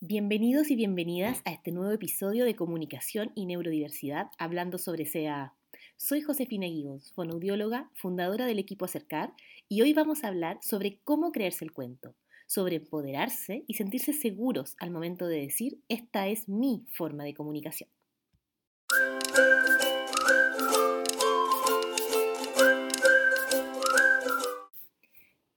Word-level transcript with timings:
Bienvenidos 0.00 0.70
y 0.70 0.76
bienvenidas 0.76 1.42
a 1.44 1.50
este 1.50 1.72
nuevo 1.72 1.90
episodio 1.90 2.44
de 2.44 2.54
Comunicación 2.54 3.32
y 3.34 3.46
Neurodiversidad 3.46 4.30
hablando 4.38 4.78
sobre 4.78 5.10
CAA. 5.10 5.56
Soy 5.96 6.20
Josefina 6.20 6.68
Guigos, 6.68 7.10
fonoaudióloga, 7.14 7.90
fundadora 7.94 8.46
del 8.46 8.60
equipo 8.60 8.84
Acercar, 8.84 9.34
y 9.68 9.82
hoy 9.82 9.94
vamos 9.94 10.22
a 10.22 10.28
hablar 10.28 10.60
sobre 10.62 11.00
cómo 11.02 11.32
creerse 11.32 11.64
el 11.64 11.72
cuento, 11.72 12.14
sobre 12.46 12.76
empoderarse 12.76 13.64
y 13.66 13.74
sentirse 13.74 14.12
seguros 14.12 14.76
al 14.78 14.92
momento 14.92 15.26
de 15.26 15.40
decir 15.40 15.80
esta 15.88 16.28
es 16.28 16.48
mi 16.48 16.86
forma 16.92 17.24
de 17.24 17.34
comunicación. 17.34 17.90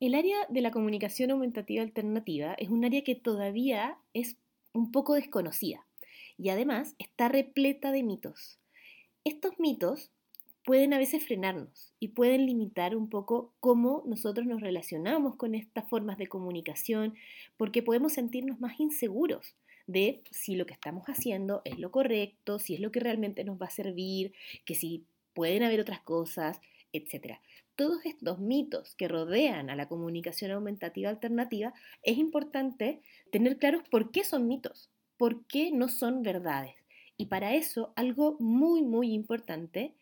El 0.01 0.15
área 0.15 0.47
de 0.49 0.61
la 0.61 0.71
comunicación 0.71 1.29
aumentativa 1.29 1.83
alternativa 1.83 2.55
es 2.55 2.69
un 2.69 2.83
área 2.83 3.03
que 3.03 3.13
todavía 3.13 3.99
es 4.15 4.35
un 4.73 4.91
poco 4.91 5.13
desconocida 5.13 5.85
y 6.39 6.49
además 6.49 6.95
está 6.97 7.29
repleta 7.29 7.91
de 7.91 8.01
mitos. 8.01 8.57
Estos 9.25 9.59
mitos 9.59 10.09
pueden 10.65 10.95
a 10.95 10.97
veces 10.97 11.23
frenarnos 11.23 11.93
y 11.99 12.07
pueden 12.07 12.47
limitar 12.47 12.95
un 12.95 13.09
poco 13.09 13.53
cómo 13.59 14.01
nosotros 14.07 14.47
nos 14.47 14.61
relacionamos 14.61 15.35
con 15.35 15.53
estas 15.53 15.87
formas 15.87 16.17
de 16.17 16.25
comunicación 16.25 17.13
porque 17.55 17.83
podemos 17.83 18.13
sentirnos 18.13 18.59
más 18.59 18.79
inseguros 18.79 19.53
de 19.85 20.23
si 20.31 20.55
lo 20.55 20.65
que 20.65 20.73
estamos 20.73 21.05
haciendo 21.09 21.61
es 21.63 21.77
lo 21.77 21.91
correcto, 21.91 22.57
si 22.57 22.73
es 22.73 22.79
lo 22.79 22.91
que 22.91 23.01
realmente 23.01 23.43
nos 23.43 23.61
va 23.61 23.67
a 23.67 23.69
servir, 23.69 24.33
que 24.65 24.73
si 24.73 25.03
pueden 25.35 25.61
haber 25.61 25.79
otras 25.79 26.01
cosas, 26.01 26.59
etc 26.91 27.37
todos 27.75 28.05
estos 28.05 28.39
mitos 28.39 28.95
que 28.95 29.07
rodean 29.07 29.69
a 29.69 29.75
la 29.75 29.87
comunicación 29.87 30.51
aumentativa 30.51 31.09
alternativa, 31.09 31.73
es 32.03 32.17
importante 32.17 33.01
tener 33.31 33.57
claros 33.57 33.83
por 33.89 34.11
qué 34.11 34.23
son 34.23 34.47
mitos, 34.47 34.89
por 35.17 35.45
qué 35.45 35.71
no 35.71 35.87
son 35.87 36.23
verdades. 36.23 36.75
Y 37.17 37.27
para 37.27 37.53
eso, 37.53 37.93
algo 37.95 38.37
muy, 38.39 38.81
muy 38.81 39.13
importante 39.13 39.93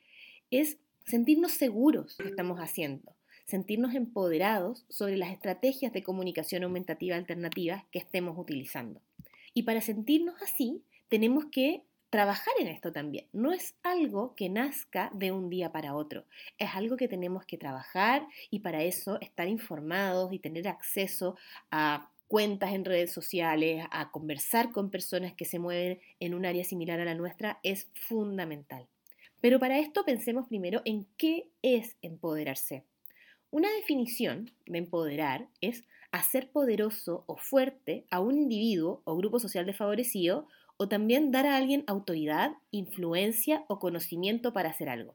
es 0.51 0.77
sentirnos 1.05 1.51
seguros 1.51 2.17
de 2.17 2.23
lo 2.23 2.29
que 2.29 2.31
estamos 2.31 2.59
haciendo, 2.59 3.15
sentirnos 3.45 3.95
empoderados 3.95 4.85
sobre 4.89 5.17
las 5.17 5.31
estrategias 5.31 5.91
de 5.91 6.03
comunicación 6.03 6.63
aumentativa 6.63 7.15
alternativa 7.15 7.85
que 7.91 7.99
estemos 7.99 8.37
utilizando. 8.37 9.01
Y 9.53 9.63
para 9.63 9.81
sentirnos 9.81 10.41
así, 10.41 10.83
tenemos 11.09 11.45
que 11.45 11.83
trabajar 12.09 12.53
en 12.59 12.67
esto 12.67 12.91
también. 12.91 13.27
No 13.33 13.51
es 13.51 13.75
algo 13.83 14.35
que 14.35 14.49
nazca 14.49 15.11
de 15.13 15.31
un 15.31 15.49
día 15.49 15.71
para 15.71 15.95
otro, 15.95 16.25
es 16.57 16.69
algo 16.73 16.97
que 16.97 17.07
tenemos 17.07 17.45
que 17.45 17.57
trabajar 17.57 18.27
y 18.49 18.59
para 18.59 18.83
eso 18.83 19.19
estar 19.21 19.47
informados 19.47 20.33
y 20.33 20.39
tener 20.39 20.67
acceso 20.67 21.37
a 21.71 22.09
cuentas 22.27 22.73
en 22.73 22.85
redes 22.85 23.11
sociales, 23.11 23.85
a 23.91 24.11
conversar 24.11 24.71
con 24.71 24.91
personas 24.91 25.33
que 25.33 25.45
se 25.45 25.59
mueven 25.59 25.99
en 26.19 26.35
un 26.35 26.45
área 26.45 26.63
similar 26.63 26.99
a 26.99 27.05
la 27.05 27.15
nuestra 27.15 27.59
es 27.63 27.89
fundamental. 27.95 28.87
Pero 29.41 29.59
para 29.59 29.79
esto 29.79 30.03
pensemos 30.03 30.47
primero 30.47 30.81
en 30.85 31.07
qué 31.17 31.49
es 31.61 31.97
empoderarse. 32.01 32.83
Una 33.51 33.71
definición 33.71 34.51
de 34.67 34.77
empoderar 34.77 35.47
es 35.59 35.83
hacer 36.11 36.51
poderoso 36.51 37.23
o 37.25 37.37
fuerte 37.37 38.05
a 38.11 38.19
un 38.19 38.37
individuo 38.37 39.01
o 39.05 39.15
grupo 39.15 39.39
social 39.39 39.65
desfavorecido 39.65 40.47
o 40.81 40.87
también 40.87 41.29
dar 41.31 41.45
a 41.45 41.57
alguien 41.57 41.83
autoridad, 41.87 42.53
influencia 42.71 43.65
o 43.67 43.79
conocimiento 43.79 44.53
para 44.53 44.69
hacer 44.69 44.87
algo. 44.87 45.13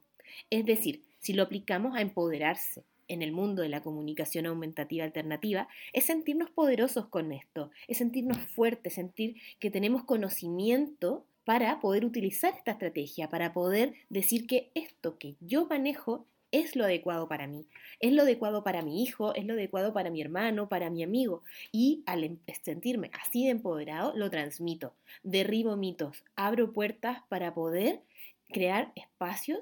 Es 0.51 0.63
decir, 0.63 1.03
si 1.19 1.33
lo 1.33 1.41
aplicamos 1.41 1.97
a 1.97 2.01
empoderarse 2.01 2.85
en 3.07 3.23
el 3.23 3.31
mundo 3.31 3.63
de 3.63 3.69
la 3.69 3.81
comunicación 3.81 4.45
aumentativa 4.45 5.03
alternativa, 5.03 5.67
es 5.91 6.05
sentirnos 6.05 6.51
poderosos 6.51 7.07
con 7.07 7.31
esto, 7.31 7.71
es 7.87 7.97
sentirnos 7.97 8.37
fuertes, 8.37 8.93
sentir 8.93 9.37
que 9.59 9.71
tenemos 9.71 10.03
conocimiento 10.03 11.25
para 11.45 11.79
poder 11.79 12.05
utilizar 12.05 12.53
esta 12.53 12.71
estrategia, 12.71 13.29
para 13.29 13.51
poder 13.51 13.95
decir 14.09 14.45
que 14.45 14.69
esto 14.75 15.17
que 15.17 15.35
yo 15.39 15.65
manejo 15.65 16.27
es 16.55 16.75
lo 16.75 16.85
adecuado 16.85 17.27
para 17.27 17.47
mí, 17.47 17.65
es 17.99 18.13
lo 18.13 18.21
adecuado 18.21 18.63
para 18.63 18.81
mi 18.81 19.03
hijo, 19.03 19.35
es 19.35 19.45
lo 19.45 19.53
adecuado 19.53 19.93
para 19.93 20.09
mi 20.09 20.21
hermano, 20.21 20.69
para 20.69 20.89
mi 20.89 21.03
amigo. 21.03 21.43
Y 21.71 22.03
al 22.05 22.23
em, 22.23 22.37
sentirme 22.63 23.11
así 23.21 23.45
de 23.45 23.51
empoderado, 23.51 24.13
lo 24.15 24.29
transmito, 24.29 24.93
derribo 25.23 25.75
mitos, 25.75 26.23
abro 26.35 26.71
puertas 26.71 27.19
para 27.29 27.53
poder 27.53 28.01
crear 28.49 28.91
espacios, 28.95 29.59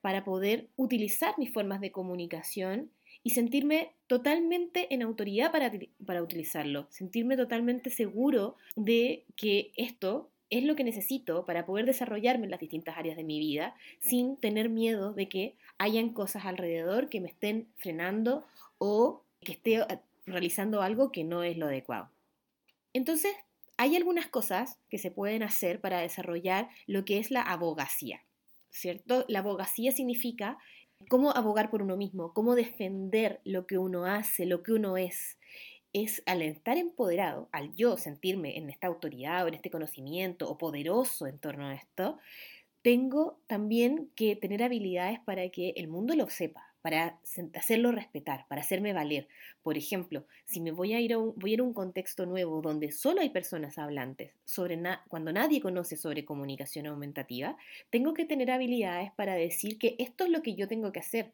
para 0.00 0.24
poder 0.24 0.68
utilizar 0.76 1.34
mis 1.38 1.52
formas 1.52 1.80
de 1.80 1.92
comunicación 1.92 2.90
y 3.22 3.30
sentirme 3.30 3.92
totalmente 4.08 4.92
en 4.92 5.02
autoridad 5.02 5.52
para, 5.52 5.70
para 6.04 6.22
utilizarlo, 6.22 6.88
sentirme 6.90 7.36
totalmente 7.36 7.88
seguro 7.90 8.56
de 8.74 9.24
que 9.36 9.70
esto 9.76 10.28
es 10.52 10.64
lo 10.64 10.76
que 10.76 10.84
necesito 10.84 11.46
para 11.46 11.64
poder 11.64 11.86
desarrollarme 11.86 12.44
en 12.44 12.50
las 12.50 12.60
distintas 12.60 12.98
áreas 12.98 13.16
de 13.16 13.24
mi 13.24 13.38
vida 13.38 13.74
sin 14.00 14.36
tener 14.36 14.68
miedo 14.68 15.14
de 15.14 15.26
que 15.26 15.56
hayan 15.78 16.10
cosas 16.10 16.44
alrededor 16.44 17.08
que 17.08 17.22
me 17.22 17.28
estén 17.28 17.68
frenando 17.76 18.44
o 18.76 19.22
que 19.40 19.52
esté 19.52 19.76
eh, 19.76 20.00
realizando 20.26 20.82
algo 20.82 21.10
que 21.10 21.24
no 21.24 21.42
es 21.42 21.56
lo 21.56 21.66
adecuado. 21.66 22.10
Entonces, 22.92 23.32
hay 23.78 23.96
algunas 23.96 24.26
cosas 24.26 24.78
que 24.90 24.98
se 24.98 25.10
pueden 25.10 25.42
hacer 25.42 25.80
para 25.80 26.00
desarrollar 26.00 26.68
lo 26.86 27.06
que 27.06 27.18
es 27.18 27.30
la 27.30 27.40
abogacía, 27.40 28.22
¿cierto? 28.70 29.24
La 29.28 29.38
abogacía 29.38 29.90
significa 29.90 30.58
cómo 31.08 31.30
abogar 31.30 31.70
por 31.70 31.80
uno 31.80 31.96
mismo, 31.96 32.34
cómo 32.34 32.54
defender 32.54 33.40
lo 33.44 33.66
que 33.66 33.78
uno 33.78 34.04
hace, 34.04 34.44
lo 34.44 34.62
que 34.62 34.72
uno 34.72 34.98
es 34.98 35.38
es 35.92 36.22
al 36.26 36.42
estar 36.42 36.78
empoderado, 36.78 37.48
al 37.52 37.74
yo 37.74 37.96
sentirme 37.96 38.56
en 38.56 38.70
esta 38.70 38.86
autoridad 38.86 39.44
o 39.44 39.48
en 39.48 39.54
este 39.54 39.70
conocimiento 39.70 40.48
o 40.48 40.58
poderoso 40.58 41.26
en 41.26 41.38
torno 41.38 41.66
a 41.66 41.74
esto, 41.74 42.18
tengo 42.82 43.40
también 43.46 44.10
que 44.16 44.34
tener 44.36 44.62
habilidades 44.62 45.20
para 45.20 45.48
que 45.50 45.74
el 45.76 45.88
mundo 45.88 46.16
lo 46.16 46.28
sepa, 46.28 46.74
para 46.82 47.20
hacerlo 47.54 47.92
respetar, 47.92 48.46
para 48.48 48.62
hacerme 48.62 48.92
valer. 48.92 49.28
Por 49.62 49.78
ejemplo, 49.78 50.26
si 50.44 50.60
me 50.60 50.72
voy 50.72 50.94
a 50.94 51.00
ir 51.00 51.12
a 51.12 51.18
un, 51.18 51.74
contexto 51.74 52.26
nuevo 52.26 52.60
donde 52.60 52.90
solo 52.90 53.20
hay 53.20 53.30
personas 53.30 53.78
hablantes, 53.78 54.32
sobre 54.44 54.80
cuando 55.08 55.32
nadie 55.32 55.60
conoce 55.60 55.96
sobre 55.96 56.24
comunicación 56.24 56.86
aumentativa, 56.86 57.56
tengo 57.90 58.14
que 58.14 58.24
tener 58.24 58.50
habilidades 58.50 59.12
para 59.12 59.34
decir 59.34 59.78
que 59.78 59.94
esto 59.98 60.24
es 60.24 60.30
lo 60.30 60.42
que 60.42 60.56
yo 60.56 60.66
tengo 60.66 60.90
que 60.90 61.00
hacer. 61.00 61.32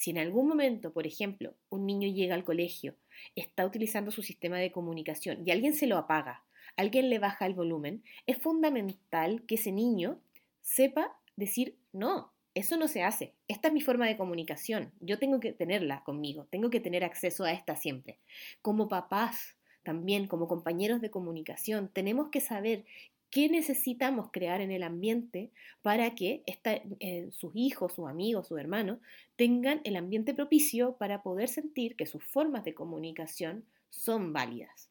Si 0.00 0.12
en 0.12 0.16
algún 0.16 0.48
momento, 0.48 0.94
por 0.94 1.06
ejemplo, 1.06 1.52
un 1.68 1.84
niño 1.84 2.08
llega 2.08 2.34
al 2.34 2.42
colegio 2.42 2.96
está 3.36 3.66
utilizando 3.66 4.10
su 4.10 4.22
sistema 4.22 4.56
de 4.56 4.72
comunicación 4.72 5.46
y 5.46 5.50
alguien 5.50 5.74
se 5.74 5.86
lo 5.86 5.98
apaga, 5.98 6.42
alguien 6.78 7.10
le 7.10 7.18
baja 7.18 7.44
el 7.44 7.52
volumen, 7.52 8.02
es 8.26 8.38
fundamental 8.38 9.42
que 9.42 9.56
ese 9.56 9.72
niño 9.72 10.18
sepa 10.62 11.14
decir, 11.36 11.76
no, 11.92 12.32
eso 12.54 12.78
no 12.78 12.88
se 12.88 13.02
hace, 13.02 13.34
esta 13.46 13.68
es 13.68 13.74
mi 13.74 13.82
forma 13.82 14.06
de 14.06 14.16
comunicación, 14.16 14.90
yo 15.00 15.18
tengo 15.18 15.38
que 15.38 15.52
tenerla 15.52 16.02
conmigo, 16.02 16.46
tengo 16.48 16.70
que 16.70 16.80
tener 16.80 17.04
acceso 17.04 17.44
a 17.44 17.52
esta 17.52 17.76
siempre. 17.76 18.18
Como 18.62 18.88
papás, 18.88 19.58
también 19.82 20.28
como 20.28 20.48
compañeros 20.48 21.02
de 21.02 21.10
comunicación, 21.10 21.90
tenemos 21.92 22.30
que 22.30 22.40
saber 22.40 22.86
qué 23.30 23.48
necesitamos 23.48 24.30
crear 24.32 24.60
en 24.60 24.70
el 24.70 24.82
ambiente 24.82 25.50
para 25.82 26.14
que 26.14 26.42
eh, 27.00 27.28
sus 27.32 27.52
hijos, 27.54 27.94
sus 27.94 28.08
amigos, 28.08 28.48
sus 28.48 28.58
hermanos 28.58 28.98
tengan 29.36 29.80
el 29.84 29.96
ambiente 29.96 30.34
propicio 30.34 30.96
para 30.96 31.22
poder 31.22 31.48
sentir 31.48 31.96
que 31.96 32.06
sus 32.06 32.24
formas 32.24 32.64
de 32.64 32.74
comunicación 32.74 33.64
son 33.88 34.32
válidas. 34.32 34.90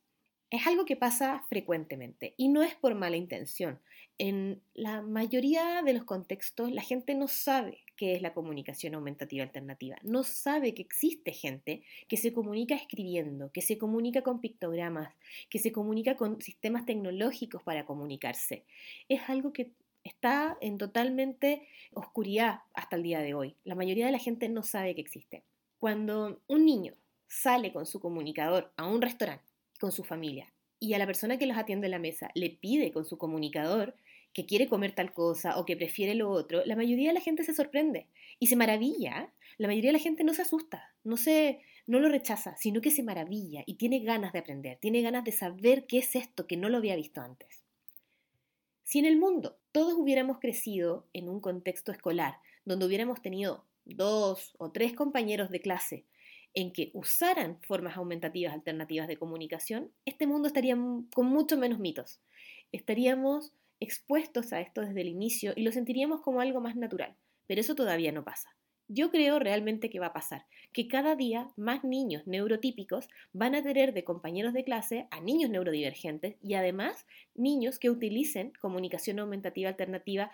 Es 0.49 0.65
algo 0.65 0.85
que 0.85 0.95
pasa 0.95 1.43
frecuentemente 1.49 2.33
y 2.37 2.47
no 2.47 2.63
es 2.63 2.75
por 2.75 2.95
mala 2.95 3.17
intención. 3.17 3.79
En 4.17 4.61
la 4.73 5.01
mayoría 5.01 5.81
de 5.83 5.93
los 5.93 6.05
contextos 6.05 6.71
la 6.71 6.81
gente 6.81 7.13
no 7.15 7.27
sabe 7.27 7.83
qué 7.99 8.15
es 8.15 8.21
la 8.21 8.33
comunicación 8.33 8.95
aumentativa 8.95 9.43
alternativa. 9.43 9.97
No 10.03 10.23
sabe 10.23 10.73
que 10.73 10.81
existe 10.81 11.33
gente 11.33 11.83
que 12.07 12.15
se 12.15 12.31
comunica 12.31 12.73
escribiendo, 12.73 13.51
que 13.51 13.61
se 13.61 13.77
comunica 13.77 14.21
con 14.21 14.39
pictogramas, 14.39 15.13
que 15.49 15.59
se 15.59 15.73
comunica 15.73 16.15
con 16.15 16.41
sistemas 16.41 16.85
tecnológicos 16.85 17.61
para 17.61 17.85
comunicarse. 17.85 18.63
Es 19.09 19.27
algo 19.27 19.51
que 19.51 19.73
está 20.05 20.57
en 20.61 20.77
totalmente 20.77 21.67
oscuridad 21.91 22.61
hasta 22.73 22.95
el 22.95 23.03
día 23.03 23.19
de 23.19 23.33
hoy. 23.33 23.57
La 23.65 23.75
mayoría 23.75 24.05
de 24.05 24.13
la 24.13 24.17
gente 24.17 24.47
no 24.47 24.63
sabe 24.63 24.95
que 24.95 25.01
existe. 25.01 25.43
Cuando 25.77 26.41
un 26.47 26.65
niño 26.65 26.93
sale 27.27 27.73
con 27.73 27.85
su 27.85 27.99
comunicador 27.99 28.71
a 28.77 28.87
un 28.87 29.01
restaurante 29.01 29.43
con 29.77 29.91
su 29.91 30.05
familia 30.05 30.53
y 30.79 30.93
a 30.93 30.99
la 30.99 31.05
persona 31.05 31.37
que 31.37 31.47
los 31.47 31.57
atiende 31.57 31.87
en 31.87 31.91
la 31.91 31.99
mesa 31.99 32.31
le 32.33 32.49
pide 32.49 32.93
con 32.93 33.03
su 33.03 33.17
comunicador 33.17 33.93
que 34.33 34.45
quiere 34.45 34.67
comer 34.67 34.93
tal 34.93 35.13
cosa 35.13 35.57
o 35.57 35.65
que 35.65 35.77
prefiere 35.77 36.15
lo 36.15 36.29
otro, 36.29 36.63
la 36.65 36.75
mayoría 36.75 37.09
de 37.09 37.13
la 37.13 37.21
gente 37.21 37.43
se 37.43 37.53
sorprende 37.53 38.07
y 38.39 38.47
se 38.47 38.55
maravilla. 38.55 39.33
La 39.57 39.67
mayoría 39.67 39.89
de 39.89 39.97
la 39.97 40.03
gente 40.03 40.23
no 40.23 40.33
se 40.33 40.43
asusta, 40.43 40.93
no 41.03 41.17
se 41.17 41.61
no 41.89 41.99
lo 41.99 42.07
rechaza, 42.07 42.55
sino 42.55 42.81
que 42.81 42.91
se 42.91 43.01
maravilla 43.01 43.63
y 43.65 43.73
tiene 43.73 43.99
ganas 43.99 44.31
de 44.31 44.39
aprender, 44.39 44.77
tiene 44.79 45.01
ganas 45.01 45.23
de 45.23 45.31
saber 45.31 45.87
qué 45.87 45.97
es 45.97 46.15
esto 46.15 46.45
que 46.45 46.55
no 46.55 46.69
lo 46.69 46.77
había 46.77 46.95
visto 46.95 47.19
antes. 47.19 47.63
Si 48.83 48.99
en 48.99 49.05
el 49.05 49.17
mundo 49.17 49.57
todos 49.71 49.95
hubiéramos 49.95 50.37
crecido 50.39 51.07
en 51.13 51.29
un 51.29 51.41
contexto 51.41 51.91
escolar 51.91 52.35
donde 52.63 52.85
hubiéramos 52.85 53.23
tenido 53.23 53.65
dos 53.85 54.53
o 54.59 54.71
tres 54.71 54.93
compañeros 54.93 55.49
de 55.49 55.61
clase 55.61 56.05
en 56.53 56.71
que 56.71 56.91
usaran 56.93 57.59
formas 57.61 57.97
aumentativas 57.97 58.53
alternativas 58.53 59.07
de 59.07 59.17
comunicación, 59.17 59.91
este 60.05 60.27
mundo 60.27 60.47
estaría 60.47 60.77
con 61.13 61.25
mucho 61.25 61.57
menos 61.57 61.79
mitos. 61.79 62.21
Estaríamos 62.71 63.53
expuestos 63.79 64.53
a 64.53 64.61
esto 64.61 64.81
desde 64.81 65.01
el 65.01 65.07
inicio 65.07 65.53
y 65.55 65.63
lo 65.63 65.71
sentiríamos 65.71 66.21
como 66.21 66.41
algo 66.41 66.61
más 66.61 66.75
natural, 66.75 67.15
pero 67.47 67.61
eso 67.61 67.75
todavía 67.75 68.11
no 68.11 68.23
pasa. 68.23 68.49
Yo 68.91 69.11
creo 69.11 69.37
realmente 69.37 69.91
que 69.91 69.99
va 69.99 70.07
a 70.07 70.13
pasar, 70.13 70.45
que 70.73 70.87
cada 70.87 71.15
día 71.15 71.51
más 71.55 71.83
niños 71.83 72.25
neurotípicos 72.25 73.07
van 73.33 73.53
a 73.53 73.61
tener 73.61 73.93
de 73.93 74.03
compañeros 74.03 74.53
de 74.53 74.63
clase 74.63 75.07
a 75.11 75.21
niños 75.21 75.51
neurodivergentes 75.51 76.37
y 76.41 76.55
además 76.55 77.05
niños 77.35 77.77
que 77.77 77.91
utilicen 77.91 78.51
comunicación 78.59 79.19
aumentativa 79.19 79.69
alternativa 79.69 80.31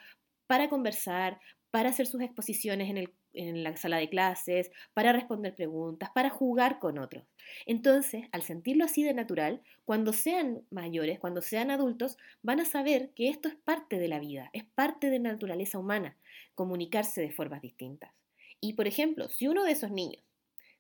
para 0.48 0.70
conversar, 0.70 1.40
para 1.70 1.90
hacer 1.90 2.08
sus 2.08 2.22
exposiciones 2.22 2.90
en, 2.90 3.12
en, 3.36 3.64
la 3.64 3.76
sala 3.78 3.98
de 3.98 4.10
clases, 4.10 4.72
para 4.94 5.14
responder 5.14 5.56
preguntas, 5.56 6.10
para 6.14 6.30
jugar 6.30 6.80
con 6.80 6.98
otros. 6.98 7.24
Entonces, 7.66 8.26
al 8.32 8.42
sentirlo 8.42 8.86
así 8.86 9.04
de 9.04 9.14
natural, 9.14 9.62
cuando 9.84 10.14
sean 10.14 10.64
mayores, 10.72 11.20
cuando 11.20 11.42
sean 11.42 11.72
adultos, 11.72 12.18
van 12.42 12.60
a 12.60 12.66
saber 12.66 13.12
que 13.12 13.30
esto 13.30 13.48
es 13.48 13.56
parte 13.56 14.00
de 14.00 14.08
la 14.08 14.20
vida, 14.20 14.50
es 14.54 14.64
parte 14.64 15.10
de 15.10 15.20
la 15.20 15.32
naturaleza 15.32 15.78
humana, 15.78 16.18
comunicarse 16.56 17.22
de 17.22 17.32
formas 17.32 17.62
distintas. 17.62 18.12
Y 18.62 18.74
por 18.74 18.88
ejemplo, 18.88 19.30
si 19.30 19.48
uno 19.48 19.64
de 19.64 19.72
esos 19.72 19.92
niños, 19.92 20.24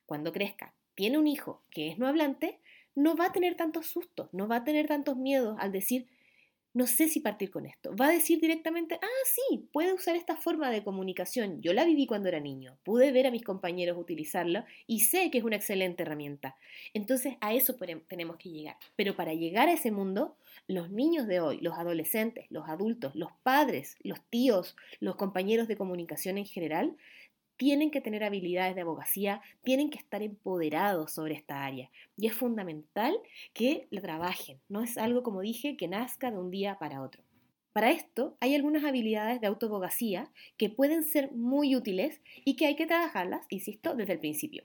cuando 0.05 0.31
crezca, 0.31 0.73
tiene 0.95 1.17
un 1.17 1.27
hijo 1.27 1.61
que 1.69 1.89
es 1.89 1.97
no 1.97 2.07
hablante, 2.07 2.59
no 2.95 3.15
va 3.15 3.25
a 3.27 3.31
tener 3.31 3.55
tantos 3.55 3.87
sustos, 3.87 4.29
no 4.31 4.47
va 4.47 4.57
a 4.57 4.63
tener 4.63 4.87
tantos 4.87 5.17
miedos 5.17 5.57
al 5.59 5.71
decir, 5.71 6.07
no 6.75 6.87
sé 6.87 7.07
si 7.07 7.21
partir 7.21 7.51
con 7.51 7.65
esto. 7.65 7.95
Va 7.95 8.07
a 8.07 8.11
decir 8.11 8.41
directamente, 8.41 8.99
ah, 9.01 9.23
sí, 9.25 9.69
puede 9.71 9.93
usar 9.93 10.17
esta 10.17 10.35
forma 10.35 10.69
de 10.69 10.83
comunicación. 10.83 11.61
Yo 11.61 11.71
la 11.71 11.85
viví 11.85 12.05
cuando 12.05 12.27
era 12.27 12.41
niño, 12.41 12.77
pude 12.83 13.13
ver 13.13 13.27
a 13.27 13.31
mis 13.31 13.45
compañeros 13.45 13.97
utilizarla 13.97 14.65
y 14.85 14.99
sé 14.99 15.31
que 15.31 15.37
es 15.37 15.45
una 15.45 15.55
excelente 15.55 16.03
herramienta. 16.03 16.57
Entonces 16.93 17.35
a 17.39 17.53
eso 17.53 17.77
tenemos 18.07 18.35
que 18.35 18.49
llegar. 18.49 18.75
Pero 18.97 19.15
para 19.15 19.33
llegar 19.33 19.69
a 19.69 19.73
ese 19.73 19.89
mundo, 19.89 20.35
los 20.67 20.91
niños 20.91 21.27
de 21.27 21.39
hoy, 21.39 21.59
los 21.61 21.77
adolescentes, 21.77 22.45
los 22.49 22.67
adultos, 22.67 23.15
los 23.15 23.31
padres, 23.41 23.95
los 24.01 24.21
tíos, 24.29 24.75
los 24.99 25.15
compañeros 25.15 25.69
de 25.69 25.77
comunicación 25.77 26.37
en 26.37 26.45
general, 26.45 26.97
tienen 27.57 27.91
que 27.91 28.01
tener 28.01 28.23
habilidades 28.23 28.75
de 28.75 28.81
abogacía, 28.81 29.41
tienen 29.63 29.89
que 29.89 29.97
estar 29.97 30.21
empoderados 30.21 31.13
sobre 31.13 31.35
esta 31.35 31.65
área. 31.65 31.89
Y 32.17 32.27
es 32.27 32.33
fundamental 32.33 33.17
que 33.53 33.87
la 33.89 34.01
trabajen. 34.01 34.59
No 34.69 34.81
es 34.81 34.97
algo, 34.97 35.23
como 35.23 35.41
dije, 35.41 35.77
que 35.77 35.87
nazca 35.87 36.31
de 36.31 36.37
un 36.37 36.51
día 36.51 36.77
para 36.79 37.01
otro. 37.01 37.23
Para 37.73 37.91
esto 37.91 38.37
hay 38.39 38.55
algunas 38.55 38.85
habilidades 38.85 39.41
de 39.41 39.47
autoabogacía 39.47 40.31
que 40.57 40.69
pueden 40.69 41.03
ser 41.03 41.31
muy 41.31 41.75
útiles 41.75 42.21
y 42.45 42.55
que 42.55 42.67
hay 42.67 42.75
que 42.75 42.87
trabajarlas, 42.87 43.45
insisto, 43.49 43.95
desde 43.95 44.13
el 44.13 44.19
principio. 44.19 44.63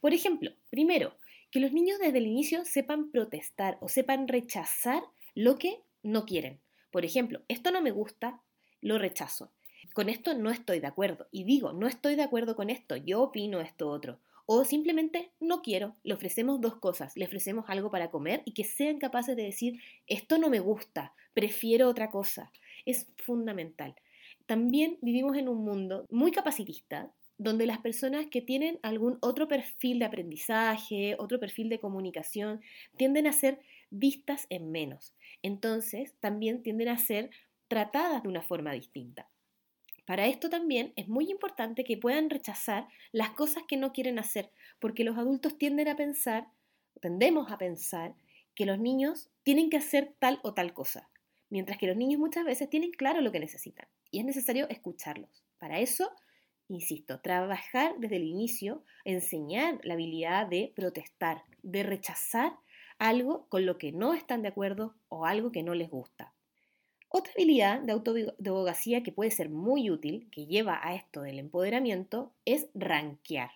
Por 0.00 0.14
ejemplo, 0.14 0.50
primero, 0.68 1.16
que 1.50 1.60
los 1.60 1.72
niños 1.72 1.98
desde 1.98 2.18
el 2.18 2.26
inicio 2.26 2.64
sepan 2.64 3.10
protestar 3.10 3.78
o 3.80 3.88
sepan 3.88 4.26
rechazar 4.28 5.02
lo 5.34 5.58
que 5.58 5.80
no 6.02 6.26
quieren. 6.26 6.60
Por 6.90 7.04
ejemplo, 7.04 7.42
esto 7.48 7.70
no 7.70 7.82
me 7.82 7.92
gusta, 7.92 8.40
lo 8.80 8.98
rechazo 8.98 9.52
con 9.92 10.08
esto 10.08 10.34
no 10.34 10.50
estoy 10.50 10.80
de 10.80 10.86
acuerdo. 10.86 11.28
Y 11.30 11.44
digo, 11.44 11.72
no 11.72 11.86
estoy 11.86 12.16
de 12.16 12.22
acuerdo 12.22 12.56
con 12.56 12.70
esto, 12.70 12.96
yo 12.96 13.22
opino 13.22 13.60
esto 13.60 13.88
otro. 13.88 14.20
O 14.46 14.64
simplemente 14.64 15.30
no 15.38 15.62
quiero. 15.62 15.94
Le 16.02 16.14
ofrecemos 16.14 16.60
dos 16.60 16.76
cosas. 16.76 17.16
Le 17.16 17.24
ofrecemos 17.24 17.66
algo 17.68 17.90
para 17.90 18.10
comer 18.10 18.42
y 18.44 18.52
que 18.52 18.64
sean 18.64 18.98
capaces 18.98 19.36
de 19.36 19.44
decir, 19.44 19.80
esto 20.06 20.38
no 20.38 20.50
me 20.50 20.58
gusta, 20.58 21.14
prefiero 21.34 21.88
otra 21.88 22.10
cosa. 22.10 22.50
Es 22.84 23.06
fundamental. 23.24 23.94
También 24.46 24.98
vivimos 25.02 25.36
en 25.36 25.48
un 25.48 25.64
mundo 25.64 26.04
muy 26.10 26.32
capacitista, 26.32 27.12
donde 27.38 27.64
las 27.64 27.78
personas 27.78 28.26
que 28.26 28.42
tienen 28.42 28.80
algún 28.82 29.16
otro 29.20 29.48
perfil 29.48 30.00
de 30.00 30.04
aprendizaje, 30.04 31.14
otro 31.18 31.38
perfil 31.40 31.68
de 31.68 31.78
comunicación, 31.78 32.60
tienden 32.96 33.28
a 33.28 33.32
ser 33.32 33.60
vistas 33.90 34.46
en 34.50 34.72
menos. 34.72 35.14
Entonces, 35.42 36.14
también 36.20 36.62
tienden 36.62 36.88
a 36.88 36.98
ser 36.98 37.30
tratadas 37.68 38.24
de 38.24 38.28
una 38.28 38.42
forma 38.42 38.72
distinta. 38.72 39.29
Para 40.10 40.26
esto 40.26 40.50
también 40.50 40.92
es 40.96 41.06
muy 41.06 41.30
importante 41.30 41.84
que 41.84 41.96
puedan 41.96 42.30
rechazar 42.30 42.88
las 43.12 43.30
cosas 43.30 43.62
que 43.68 43.76
no 43.76 43.92
quieren 43.92 44.18
hacer, 44.18 44.50
porque 44.80 45.04
los 45.04 45.16
adultos 45.16 45.56
tienden 45.56 45.86
a 45.86 45.94
pensar, 45.94 46.48
tendemos 47.00 47.52
a 47.52 47.58
pensar, 47.58 48.16
que 48.56 48.66
los 48.66 48.80
niños 48.80 49.30
tienen 49.44 49.70
que 49.70 49.76
hacer 49.76 50.16
tal 50.18 50.40
o 50.42 50.52
tal 50.52 50.74
cosa, 50.74 51.08
mientras 51.48 51.78
que 51.78 51.86
los 51.86 51.96
niños 51.96 52.18
muchas 52.18 52.44
veces 52.44 52.68
tienen 52.68 52.90
claro 52.90 53.20
lo 53.20 53.30
que 53.30 53.38
necesitan 53.38 53.86
y 54.10 54.18
es 54.18 54.24
necesario 54.24 54.68
escucharlos. 54.68 55.44
Para 55.60 55.78
eso, 55.78 56.10
insisto, 56.66 57.20
trabajar 57.20 57.94
desde 57.98 58.16
el 58.16 58.24
inicio, 58.24 58.82
enseñar 59.04 59.78
la 59.84 59.94
habilidad 59.94 60.48
de 60.48 60.72
protestar, 60.74 61.44
de 61.62 61.84
rechazar 61.84 62.54
algo 62.98 63.46
con 63.48 63.64
lo 63.64 63.78
que 63.78 63.92
no 63.92 64.14
están 64.14 64.42
de 64.42 64.48
acuerdo 64.48 64.96
o 65.08 65.24
algo 65.24 65.52
que 65.52 65.62
no 65.62 65.74
les 65.74 65.88
gusta. 65.88 66.34
Otra 67.12 67.32
habilidad 67.36 67.80
de 67.80 67.90
autoabogacía 67.90 69.02
que 69.02 69.10
puede 69.10 69.32
ser 69.32 69.48
muy 69.48 69.90
útil, 69.90 70.28
que 70.30 70.46
lleva 70.46 70.78
a 70.80 70.94
esto 70.94 71.22
del 71.22 71.40
empoderamiento, 71.40 72.30
es 72.44 72.68
rankear, 72.72 73.50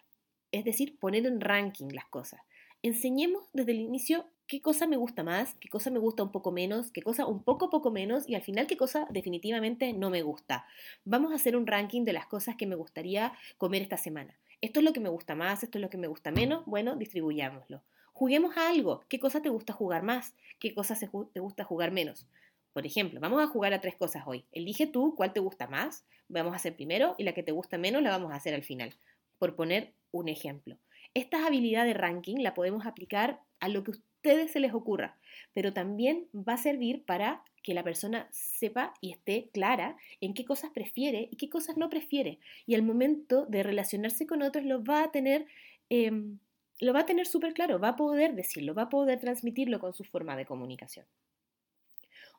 es 0.50 0.64
decir, 0.64 0.98
poner 0.98 1.24
en 1.24 1.40
ranking 1.40 1.86
las 1.92 2.06
cosas. 2.06 2.40
Enseñemos 2.82 3.48
desde 3.52 3.70
el 3.70 3.78
inicio 3.78 4.26
qué 4.48 4.60
cosa 4.60 4.88
me 4.88 4.96
gusta 4.96 5.22
más, 5.22 5.54
qué 5.60 5.68
cosa 5.68 5.92
me 5.92 6.00
gusta 6.00 6.24
un 6.24 6.32
poco 6.32 6.50
menos, 6.50 6.90
qué 6.90 7.00
cosa 7.00 7.26
un 7.26 7.44
poco 7.44 7.70
poco 7.70 7.92
menos 7.92 8.28
y 8.28 8.34
al 8.34 8.42
final 8.42 8.66
qué 8.66 8.76
cosa 8.76 9.06
definitivamente 9.10 9.92
no 9.92 10.10
me 10.10 10.22
gusta. 10.22 10.66
Vamos 11.04 11.30
a 11.30 11.36
hacer 11.36 11.56
un 11.56 11.68
ranking 11.68 12.04
de 12.04 12.12
las 12.12 12.26
cosas 12.26 12.56
que 12.56 12.66
me 12.66 12.74
gustaría 12.74 13.34
comer 13.56 13.82
esta 13.82 13.98
semana. 13.98 14.34
Esto 14.62 14.80
es 14.80 14.84
lo 14.84 14.92
que 14.92 14.98
me 14.98 15.10
gusta 15.10 15.36
más, 15.36 15.62
esto 15.62 15.78
es 15.78 15.82
lo 15.82 15.90
que 15.90 15.96
me 15.96 16.08
gusta 16.08 16.32
menos, 16.32 16.66
bueno, 16.66 16.96
distribuyámoslo. 16.96 17.82
Juguemos 18.14 18.56
a 18.56 18.68
algo, 18.68 19.04
qué 19.08 19.20
cosa 19.20 19.42
te 19.42 19.48
gusta 19.48 19.72
jugar 19.72 20.02
más, 20.02 20.34
qué 20.58 20.74
cosa 20.74 20.98
te 21.32 21.40
gusta 21.40 21.62
jugar 21.62 21.92
menos. 21.92 22.26
Por 22.74 22.86
ejemplo, 22.86 23.20
vamos 23.20 23.40
a 23.40 23.46
jugar 23.46 23.72
a 23.72 23.80
tres 23.80 23.94
cosas 23.94 24.24
hoy. 24.26 24.44
Elige 24.50 24.88
tú 24.88 25.14
cuál 25.16 25.32
te 25.32 25.38
gusta 25.38 25.68
más, 25.68 26.04
vamos 26.28 26.52
a 26.52 26.56
hacer 26.56 26.74
primero 26.74 27.14
y 27.16 27.22
la 27.22 27.32
que 27.32 27.44
te 27.44 27.52
gusta 27.52 27.78
menos 27.78 28.02
la 28.02 28.10
vamos 28.10 28.32
a 28.32 28.34
hacer 28.34 28.52
al 28.52 28.64
final, 28.64 28.92
por 29.38 29.54
poner 29.54 29.94
un 30.10 30.28
ejemplo. 30.28 30.76
Estas 31.14 31.46
habilidades 31.46 31.94
de 31.94 32.00
ranking 32.00 32.38
la 32.38 32.52
podemos 32.52 32.84
aplicar 32.84 33.40
a 33.60 33.68
lo 33.68 33.84
que 33.84 33.92
a 33.92 33.94
ustedes 33.94 34.50
se 34.50 34.58
les 34.58 34.74
ocurra, 34.74 35.16
pero 35.52 35.72
también 35.72 36.26
va 36.34 36.54
a 36.54 36.58
servir 36.58 37.04
para 37.04 37.44
que 37.62 37.74
la 37.74 37.84
persona 37.84 38.26
sepa 38.32 38.92
y 39.00 39.12
esté 39.12 39.50
clara 39.52 39.96
en 40.20 40.34
qué 40.34 40.44
cosas 40.44 40.72
prefiere 40.74 41.28
y 41.30 41.36
qué 41.36 41.48
cosas 41.48 41.76
no 41.76 41.88
prefiere. 41.88 42.40
Y 42.66 42.74
al 42.74 42.82
momento 42.82 43.46
de 43.46 43.62
relacionarse 43.62 44.26
con 44.26 44.42
otros 44.42 44.64
lo 44.64 44.82
va 44.82 45.04
a 45.04 45.12
tener, 45.12 45.46
em, 45.90 46.40
lo 46.80 46.92
va 46.92 47.00
a 47.00 47.06
tener 47.06 47.26
súper 47.26 47.54
claro, 47.54 47.78
va 47.78 47.90
a 47.90 47.96
poder 47.96 48.34
decirlo, 48.34 48.74
va 48.74 48.82
a 48.82 48.88
poder 48.88 49.20
transmitirlo 49.20 49.78
con 49.78 49.94
su 49.94 50.02
forma 50.02 50.36
de 50.36 50.44
comunicación. 50.44 51.06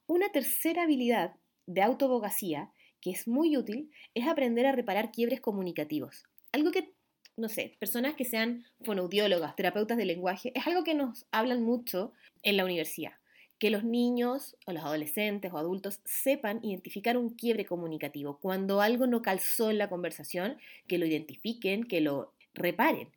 Una 0.07 0.29
tercera 0.29 0.83
habilidad 0.83 1.35
de 1.65 1.81
autobogacía 1.81 2.71
que 3.01 3.09
es 3.09 3.27
muy 3.27 3.57
útil 3.57 3.89
es 4.13 4.27
aprender 4.27 4.67
a 4.67 4.71
reparar 4.71 5.11
quiebres 5.11 5.41
comunicativos. 5.41 6.25
Algo 6.51 6.71
que, 6.71 6.93
no 7.37 7.49
sé, 7.49 7.75
personas 7.79 8.13
que 8.13 8.23
sean 8.23 8.65
fonoaudiólogas, 8.83 9.55
terapeutas 9.55 9.97
de 9.97 10.05
lenguaje, 10.05 10.51
es 10.53 10.67
algo 10.67 10.83
que 10.83 10.93
nos 10.93 11.25
hablan 11.31 11.63
mucho 11.63 12.13
en 12.43 12.57
la 12.57 12.65
universidad. 12.65 13.13
Que 13.57 13.71
los 13.71 13.83
niños 13.83 14.55
o 14.67 14.73
los 14.73 14.83
adolescentes 14.83 15.51
o 15.51 15.57
adultos 15.57 16.01
sepan 16.05 16.59
identificar 16.63 17.17
un 17.17 17.29
quiebre 17.29 17.65
comunicativo. 17.65 18.37
Cuando 18.39 18.81
algo 18.81 19.07
no 19.07 19.23
calzó 19.23 19.71
en 19.71 19.79
la 19.79 19.89
conversación, 19.89 20.57
que 20.87 20.99
lo 20.99 21.07
identifiquen, 21.07 21.83
que 21.83 22.01
lo 22.01 22.33
reparen. 22.53 23.14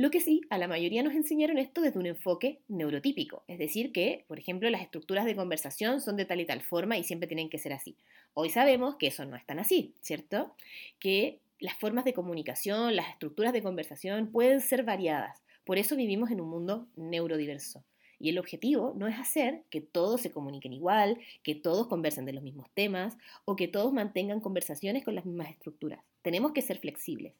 Lo 0.00 0.10
que 0.10 0.20
sí, 0.20 0.40
a 0.48 0.56
la 0.56 0.66
mayoría 0.66 1.02
nos 1.02 1.12
enseñaron 1.12 1.58
esto 1.58 1.82
desde 1.82 1.98
un 1.98 2.06
enfoque 2.06 2.62
neurotípico, 2.68 3.44
es 3.48 3.58
decir, 3.58 3.92
que, 3.92 4.24
por 4.28 4.38
ejemplo, 4.38 4.70
las 4.70 4.80
estructuras 4.80 5.26
de 5.26 5.36
conversación 5.36 6.00
son 6.00 6.16
de 6.16 6.24
tal 6.24 6.40
y 6.40 6.46
tal 6.46 6.62
forma 6.62 6.96
y 6.96 7.04
siempre 7.04 7.26
tienen 7.26 7.50
que 7.50 7.58
ser 7.58 7.74
así. 7.74 7.98
Hoy 8.32 8.48
sabemos 8.48 8.96
que 8.96 9.08
eso 9.08 9.26
no 9.26 9.36
es 9.36 9.44
tan 9.44 9.58
así, 9.58 9.92
¿cierto? 10.00 10.54
Que 11.00 11.40
las 11.58 11.74
formas 11.74 12.06
de 12.06 12.14
comunicación, 12.14 12.96
las 12.96 13.10
estructuras 13.10 13.52
de 13.52 13.62
conversación 13.62 14.32
pueden 14.32 14.62
ser 14.62 14.84
variadas. 14.84 15.42
Por 15.64 15.76
eso 15.76 15.96
vivimos 15.96 16.30
en 16.30 16.40
un 16.40 16.48
mundo 16.48 16.88
neurodiverso. 16.96 17.84
Y 18.18 18.30
el 18.30 18.38
objetivo 18.38 18.94
no 18.96 19.06
es 19.06 19.18
hacer 19.18 19.64
que 19.68 19.82
todos 19.82 20.22
se 20.22 20.30
comuniquen 20.30 20.72
igual, 20.72 21.18
que 21.42 21.54
todos 21.54 21.88
conversen 21.88 22.24
de 22.24 22.32
los 22.32 22.42
mismos 22.42 22.70
temas 22.72 23.18
o 23.44 23.54
que 23.54 23.68
todos 23.68 23.92
mantengan 23.92 24.40
conversaciones 24.40 25.04
con 25.04 25.14
las 25.14 25.26
mismas 25.26 25.50
estructuras. 25.50 26.02
Tenemos 26.22 26.52
que 26.52 26.62
ser 26.62 26.78
flexibles 26.78 27.34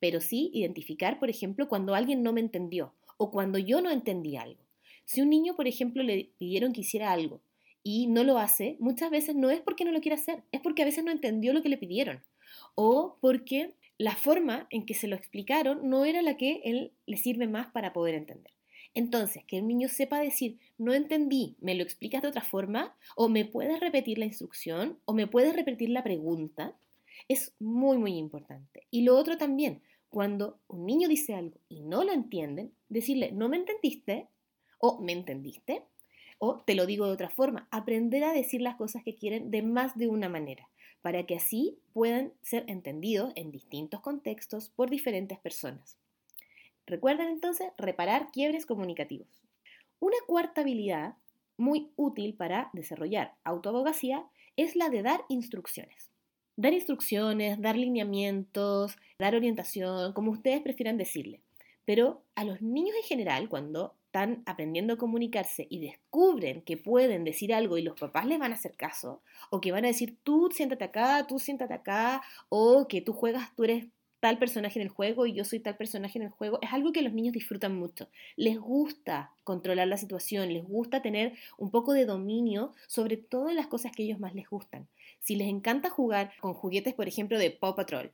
pero 0.00 0.20
sí 0.20 0.50
identificar, 0.54 1.18
por 1.18 1.30
ejemplo, 1.30 1.68
cuando 1.68 1.94
alguien 1.94 2.22
no 2.22 2.32
me 2.32 2.40
entendió 2.40 2.94
o 3.16 3.30
cuando 3.30 3.58
yo 3.58 3.80
no 3.80 3.90
entendí 3.90 4.36
algo. 4.36 4.60
Si 5.04 5.20
un 5.20 5.30
niño, 5.30 5.56
por 5.56 5.66
ejemplo, 5.66 6.02
le 6.02 6.30
pidieron 6.38 6.72
que 6.72 6.82
hiciera 6.82 7.12
algo 7.12 7.40
y 7.82 8.06
no 8.06 8.24
lo 8.24 8.38
hace, 8.38 8.76
muchas 8.80 9.10
veces 9.10 9.34
no 9.34 9.50
es 9.50 9.60
porque 9.60 9.84
no 9.84 9.92
lo 9.92 10.00
quiere 10.00 10.16
hacer, 10.16 10.42
es 10.52 10.60
porque 10.60 10.82
a 10.82 10.84
veces 10.84 11.04
no 11.04 11.10
entendió 11.10 11.52
lo 11.52 11.62
que 11.62 11.68
le 11.68 11.78
pidieron 11.78 12.22
o 12.74 13.16
porque 13.20 13.74
la 13.98 14.14
forma 14.14 14.66
en 14.70 14.86
que 14.86 14.94
se 14.94 15.08
lo 15.08 15.16
explicaron 15.16 15.88
no 15.88 16.04
era 16.04 16.22
la 16.22 16.36
que 16.36 16.60
él 16.64 16.92
le 17.06 17.16
sirve 17.16 17.48
más 17.48 17.68
para 17.68 17.92
poder 17.92 18.14
entender. 18.14 18.52
Entonces, 18.94 19.44
que 19.44 19.58
el 19.58 19.66
niño 19.66 19.88
sepa 19.88 20.20
decir, 20.20 20.58
no 20.76 20.94
entendí, 20.94 21.56
me 21.60 21.74
lo 21.74 21.82
explicas 21.82 22.22
de 22.22 22.28
otra 22.28 22.42
forma, 22.42 22.96
o 23.16 23.28
me 23.28 23.44
puedes 23.44 23.80
repetir 23.80 24.18
la 24.18 24.24
instrucción, 24.24 24.98
o 25.04 25.12
me 25.12 25.26
puedes 25.26 25.54
repetir 25.54 25.90
la 25.90 26.02
pregunta, 26.02 26.74
es 27.28 27.54
muy, 27.58 27.98
muy 27.98 28.16
importante. 28.16 28.86
Y 28.90 29.02
lo 29.02 29.16
otro 29.16 29.36
también, 29.36 29.82
Cuando 30.10 30.58
un 30.68 30.86
niño 30.86 31.08
dice 31.08 31.34
algo 31.34 31.58
y 31.68 31.82
no 31.82 32.04
lo 32.04 32.12
entienden, 32.12 32.72
decirle, 32.88 33.32
no 33.32 33.48
me 33.48 33.56
entendiste 33.56 34.28
o 34.78 35.00
me 35.00 35.12
entendiste 35.12 35.84
o 36.38 36.60
te 36.60 36.74
lo 36.74 36.86
digo 36.86 37.06
de 37.06 37.12
otra 37.12 37.30
forma, 37.30 37.68
aprender 37.70 38.24
a 38.24 38.32
decir 38.32 38.62
las 38.62 38.76
cosas 38.76 39.02
que 39.02 39.16
quieren 39.16 39.50
de 39.50 39.62
más 39.62 39.96
de 39.98 40.06
una 40.06 40.28
manera, 40.28 40.68
para 41.02 41.26
que 41.26 41.34
así 41.34 41.78
puedan 41.92 42.32
ser 42.42 42.64
entendidos 42.68 43.32
en 43.34 43.50
distintos 43.50 44.00
contextos 44.00 44.70
por 44.70 44.88
diferentes 44.88 45.38
personas. 45.38 45.98
Recuerden 46.86 47.28
entonces 47.28 47.68
reparar 47.76 48.30
quiebres 48.32 48.66
comunicativos. 48.66 49.42
Una 50.00 50.16
cuarta 50.26 50.60
habilidad 50.60 51.16
muy 51.56 51.90
útil 51.96 52.34
para 52.34 52.70
desarrollar 52.72 53.34
autoabogacía 53.42 54.24
es 54.56 54.76
la 54.76 54.88
de 54.88 55.02
dar 55.02 55.24
instrucciones. 55.28 56.10
Dar 56.58 56.72
instrucciones, 56.72 57.62
dar 57.62 57.76
lineamientos, 57.76 58.96
dar 59.20 59.36
orientación, 59.36 60.12
como 60.12 60.32
ustedes 60.32 60.60
prefieran 60.60 60.96
decirle. 60.96 61.40
Pero 61.84 62.24
a 62.34 62.42
los 62.42 62.60
niños 62.60 62.96
en 62.96 63.04
general, 63.04 63.48
cuando 63.48 63.94
están 64.06 64.42
aprendiendo 64.44 64.94
a 64.94 64.98
comunicarse 64.98 65.68
y 65.70 65.78
descubren 65.78 66.62
que 66.62 66.76
pueden 66.76 67.22
decir 67.22 67.54
algo 67.54 67.78
y 67.78 67.82
los 67.82 67.96
papás 67.96 68.26
les 68.26 68.40
van 68.40 68.50
a 68.50 68.56
hacer 68.56 68.74
caso, 68.74 69.22
o 69.50 69.60
que 69.60 69.70
van 69.70 69.84
a 69.84 69.88
decir 69.88 70.16
tú 70.24 70.48
siéntate 70.52 70.82
acá, 70.82 71.28
tú 71.28 71.38
siéntate 71.38 71.74
acá, 71.74 72.22
o 72.48 72.88
que 72.88 73.02
tú 73.02 73.12
juegas, 73.12 73.54
tú 73.54 73.62
eres 73.62 73.86
tal 74.18 74.40
personaje 74.40 74.80
en 74.80 74.86
el 74.86 74.88
juego 74.88 75.26
y 75.26 75.34
yo 75.34 75.44
soy 75.44 75.60
tal 75.60 75.76
personaje 75.76 76.18
en 76.18 76.24
el 76.24 76.30
juego, 76.30 76.58
es 76.60 76.72
algo 76.72 76.90
que 76.90 77.02
los 77.02 77.12
niños 77.12 77.34
disfrutan 77.34 77.76
mucho. 77.76 78.08
Les 78.34 78.58
gusta 78.58 79.30
controlar 79.44 79.86
la 79.86 79.96
situación, 79.96 80.52
les 80.52 80.64
gusta 80.64 81.02
tener 81.02 81.34
un 81.56 81.70
poco 81.70 81.92
de 81.92 82.04
dominio 82.04 82.72
sobre 82.88 83.16
todas 83.16 83.54
las 83.54 83.68
cosas 83.68 83.92
que 83.92 84.02
a 84.02 84.06
ellos 84.06 84.18
más 84.18 84.34
les 84.34 84.48
gustan. 84.48 84.88
Si 85.20 85.36
les 85.36 85.48
encanta 85.48 85.90
jugar 85.90 86.32
con 86.40 86.54
juguetes, 86.54 86.94
por 86.94 87.08
ejemplo, 87.08 87.38
de 87.38 87.50
Paw 87.50 87.74
Patrol, 87.74 88.12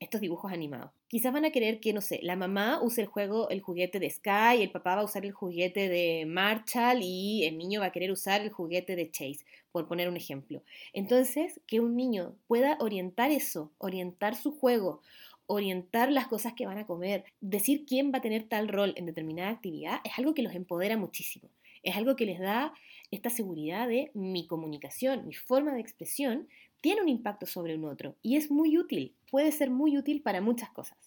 estos 0.00 0.20
dibujos 0.20 0.50
animados. 0.50 0.90
Quizás 1.08 1.32
van 1.32 1.44
a 1.44 1.50
querer 1.50 1.78
que, 1.78 1.92
no 1.92 2.00
sé, 2.00 2.20
la 2.22 2.34
mamá 2.34 2.80
use 2.82 3.02
el 3.02 3.06
juego, 3.06 3.50
el 3.50 3.60
juguete 3.60 4.00
de 4.00 4.08
Sky, 4.08 4.62
el 4.62 4.70
papá 4.70 4.94
va 4.94 5.02
a 5.02 5.04
usar 5.04 5.26
el 5.26 5.32
juguete 5.32 5.88
de 5.88 6.24
Marshall 6.26 7.00
y 7.02 7.44
el 7.44 7.58
niño 7.58 7.80
va 7.80 7.86
a 7.86 7.92
querer 7.92 8.10
usar 8.10 8.40
el 8.40 8.50
juguete 8.50 8.96
de 8.96 9.10
Chase, 9.10 9.44
por 9.72 9.86
poner 9.86 10.08
un 10.08 10.16
ejemplo. 10.16 10.62
Entonces, 10.94 11.60
que 11.66 11.80
un 11.80 11.96
niño 11.96 12.34
pueda 12.46 12.78
orientar 12.80 13.30
eso, 13.30 13.72
orientar 13.78 14.36
su 14.36 14.52
juego, 14.52 15.02
orientar 15.46 16.10
las 16.10 16.28
cosas 16.28 16.54
que 16.54 16.66
van 16.66 16.78
a 16.78 16.86
comer, 16.86 17.24
decir 17.40 17.84
quién 17.84 18.12
va 18.12 18.18
a 18.18 18.22
tener 18.22 18.44
tal 18.44 18.68
rol 18.68 18.94
en 18.96 19.04
determinada 19.06 19.50
actividad, 19.50 20.00
es 20.04 20.18
algo 20.18 20.32
que 20.32 20.42
los 20.42 20.54
empodera 20.54 20.96
muchísimo. 20.96 21.50
Es 21.82 21.96
algo 21.96 22.14
que 22.14 22.26
les 22.26 22.38
da 22.38 22.72
esta 23.10 23.30
seguridad 23.30 23.88
de 23.88 24.10
mi 24.14 24.46
comunicación, 24.46 25.26
mi 25.26 25.34
forma 25.34 25.74
de 25.74 25.80
expresión 25.80 26.48
tiene 26.80 27.02
un 27.02 27.08
impacto 27.08 27.46
sobre 27.46 27.74
un 27.74 27.84
otro 27.84 28.16
y 28.22 28.36
es 28.36 28.50
muy 28.50 28.78
útil, 28.78 29.14
puede 29.30 29.52
ser 29.52 29.70
muy 29.70 29.98
útil 29.98 30.22
para 30.22 30.40
muchas 30.40 30.70
cosas. 30.70 30.98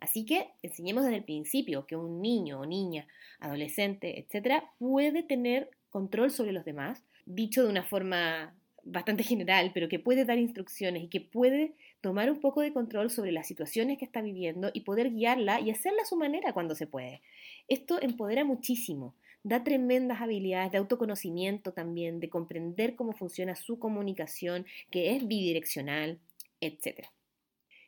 Así 0.00 0.24
que 0.24 0.50
enseñemos 0.62 1.04
desde 1.04 1.16
el 1.16 1.24
principio 1.24 1.86
que 1.86 1.96
un 1.96 2.22
niño 2.22 2.60
o 2.60 2.66
niña, 2.66 3.06
adolescente, 3.40 4.20
etcétera, 4.20 4.70
puede 4.78 5.22
tener 5.22 5.70
control 5.90 6.30
sobre 6.30 6.52
los 6.52 6.64
demás, 6.64 7.02
dicho 7.26 7.64
de 7.64 7.70
una 7.70 7.82
forma 7.82 8.54
bastante 8.84 9.24
general, 9.24 9.72
pero 9.74 9.88
que 9.88 9.98
puede 9.98 10.24
dar 10.24 10.38
instrucciones 10.38 11.02
y 11.02 11.08
que 11.08 11.20
puede 11.20 11.74
tomar 12.00 12.30
un 12.30 12.40
poco 12.40 12.60
de 12.60 12.72
control 12.72 13.10
sobre 13.10 13.32
las 13.32 13.46
situaciones 13.46 13.98
que 13.98 14.04
está 14.04 14.22
viviendo 14.22 14.70
y 14.72 14.82
poder 14.82 15.10
guiarla 15.10 15.60
y 15.60 15.70
hacerla 15.70 16.02
a 16.02 16.06
su 16.06 16.16
manera 16.16 16.52
cuando 16.52 16.74
se 16.74 16.86
puede. 16.86 17.20
Esto 17.66 18.00
empodera 18.00 18.44
muchísimo 18.44 19.14
da 19.42 19.64
tremendas 19.64 20.20
habilidades 20.20 20.72
de 20.72 20.78
autoconocimiento 20.78 21.72
también, 21.72 22.20
de 22.20 22.28
comprender 22.28 22.96
cómo 22.96 23.12
funciona 23.12 23.54
su 23.56 23.78
comunicación, 23.78 24.66
que 24.90 25.16
es 25.16 25.26
bidireccional, 25.26 26.18
etc. 26.60 27.06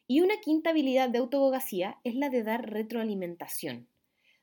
Y 0.06 0.20
una 0.20 0.40
quinta 0.40 0.70
habilidad 0.70 1.10
de 1.10 1.18
autobogacía 1.18 1.98
es 2.04 2.14
la 2.14 2.30
de 2.30 2.42
dar 2.42 2.70
retroalimentación. 2.70 3.86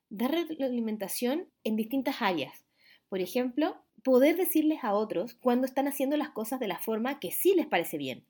Dar 0.10 0.32
retroalimentación 0.32 1.48
en 1.64 1.76
distintas 1.76 2.22
áreas. 2.22 2.66
Por 3.10 3.20
ejemplo, 3.20 3.78
poder 4.04 4.38
decirles 4.38 4.84
a 4.84 4.94
otros 4.94 5.34
cuando 5.36 5.66
están 5.66 5.88
haciendo 5.88 6.18
las 6.18 6.30
cosas 6.30 6.60
de 6.60 6.68
la 6.68 6.80
forma 6.80 7.20
que 7.20 7.32
sí 7.32 7.54
les 7.56 7.68
parece 7.68 7.98
bien 7.98 8.24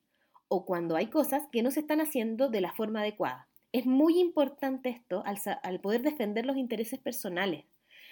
o 0.50 0.65
cuando 0.65 0.96
hay 0.96 1.07
cosas 1.07 1.43
que 1.51 1.62
no 1.62 1.72
se 1.72 1.81
están 1.81 2.00
haciendo 2.00 2.50
de 2.50 2.62
la 2.62 2.72
forma 2.74 3.01
adecuada. 3.01 3.48
Es 3.74 3.86
muy 3.86 4.19
importante 4.19 4.89
esto 4.89 5.24
al, 5.25 5.38
al 5.62 5.79
poder 5.81 6.01
defender 6.03 6.46
los 6.46 6.57
intereses 6.57 7.00
personales 7.00 7.65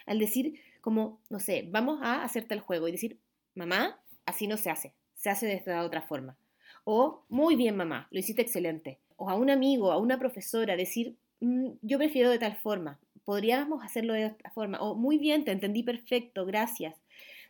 al 0.06 0.20
decir 0.20 0.60
como, 0.82 1.20
no 1.30 1.40
sé, 1.40 1.68
vamos 1.70 2.00
a 2.02 2.24
hacerte 2.24 2.54
el 2.54 2.60
juego 2.60 2.88
y 2.88 2.92
decir, 2.92 3.18
mamá, 3.56 4.00
así 4.26 4.48
no 4.48 4.58
se 4.58 4.70
hace, 4.70 4.94
se 5.16 5.30
hace 5.30 5.48
de 5.48 5.56
esta 5.56 5.84
otra 5.84 6.02
forma. 6.02 6.38
O, 6.84 7.24
muy 7.30 7.56
bien, 7.56 7.76
mamá, 7.76 8.08
lo 8.12 8.20
hiciste 8.20 8.44
excelente. 8.44 9.00
O 9.18 9.30
a 9.30 9.36
un 9.36 9.50
amigo, 9.50 9.92
a 9.92 9.98
una 9.98 10.20
profesora, 10.20 10.76
decir, 10.76 11.16
mm, 11.40 11.70
yo 11.82 11.98
prefiero 11.98 12.30
de 12.30 12.38
tal 12.38 12.56
forma, 12.56 13.00
podríamos 13.24 13.84
hacerlo 13.84 14.14
de 14.14 14.28
esta 14.28 14.52
forma. 14.52 14.80
O, 14.80 14.94
muy 14.94 15.18
bien, 15.18 15.44
te 15.44 15.52
entendí 15.52 15.82
perfecto, 15.82 16.46
gracias. 16.46 16.96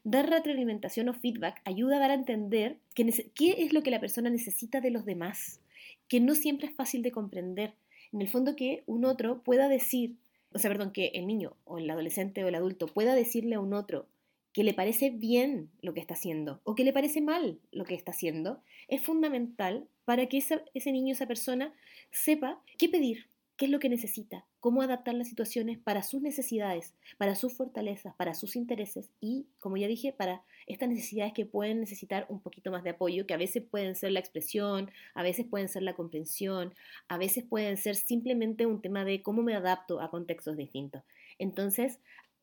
Dar 0.05 0.29
retroalimentación 0.29 1.09
o 1.09 1.13
feedback 1.13 1.61
ayuda 1.65 1.97
a 1.97 1.99
dar 1.99 2.11
a 2.11 2.13
entender 2.13 2.77
qué 2.93 3.55
es 3.57 3.73
lo 3.73 3.83
que 3.83 3.91
la 3.91 3.99
persona 3.99 4.29
necesita 4.29 4.79
de 4.79 4.91
los 4.91 5.03
demás, 5.03 5.59
que 6.07 6.19
no 6.19 6.35
siempre 6.35 6.67
es 6.67 6.75
fácil 6.75 7.01
de 7.01 7.11
comprender. 7.11 7.73
En 8.13 8.21
el 8.21 8.29
fondo 8.29 8.55
que 8.55 8.83
un 8.85 9.03
otro 9.03 9.41
pueda 9.41 9.67
decir, 9.67 10.15
o 10.55 10.59
sea, 10.59 10.71
perdón, 10.71 10.91
que 10.91 11.07
el 11.07 11.27
niño 11.27 11.57
o 11.65 11.77
el 11.77 11.89
adolescente 11.89 12.43
o 12.43 12.47
el 12.47 12.55
adulto 12.55 12.87
pueda 12.87 13.13
decirle 13.13 13.55
a 13.55 13.59
un 13.59 13.73
otro 13.73 14.07
que 14.53 14.63
le 14.63 14.73
parece 14.73 15.09
bien 15.09 15.69
lo 15.81 15.93
que 15.93 15.99
está 15.99 16.13
haciendo 16.13 16.61
o 16.63 16.75
que 16.75 16.85
le 16.85 16.93
parece 16.93 17.19
mal 17.19 17.59
lo 17.71 17.83
que 17.83 17.93
está 17.93 18.11
haciendo, 18.11 18.61
es 18.87 19.01
fundamental 19.01 19.85
para 20.05 20.27
que 20.27 20.37
ese 20.37 20.91
niño, 20.93 21.11
esa 21.11 21.27
persona, 21.27 21.73
sepa 22.09 22.61
qué 22.77 22.87
pedir, 22.87 23.27
qué 23.57 23.65
es 23.65 23.71
lo 23.71 23.79
que 23.79 23.89
necesita, 23.89 24.45
cómo 24.59 24.81
adaptar 24.81 25.15
las 25.15 25.29
situaciones 25.29 25.77
para 25.77 26.03
sus 26.03 26.21
necesidades, 26.21 26.93
para 27.17 27.35
sus 27.35 27.53
fortalezas, 27.53 28.13
para 28.15 28.33
sus 28.33 28.55
intereses 28.55 29.09
y, 29.21 29.47
como 29.59 29.77
ya 29.77 29.87
dije, 29.87 30.11
para 30.11 30.43
estas 30.67 30.89
necesidades 30.89 31.33
que 31.33 31.45
pueden 31.45 31.79
necesitar 31.79 32.25
un 32.29 32.41
poquito 32.41 32.71
más 32.71 32.83
de 32.83 32.91
apoyo, 32.91 33.25
que 33.25 33.33
a 33.33 33.37
veces 33.37 33.63
pueden 33.63 33.95
ser 33.95 34.11
la 34.11 34.19
expresión, 34.19 34.91
a 35.13 35.23
veces 35.23 35.45
pueden 35.45 35.69
ser 35.69 35.83
la 35.83 35.95
comprensión, 35.95 36.73
a 37.07 37.17
veces 37.17 37.45
pueden 37.45 37.77
ser 37.77 37.95
simplemente 37.95 38.65
un 38.65 38.81
tema 38.81 39.05
de 39.05 39.21
cómo 39.21 39.41
me 39.41 39.55
adapto 39.55 40.01
a 40.01 40.09
contextos 40.09 40.57
distintos. 40.57 41.03
Entonces, 41.39 41.99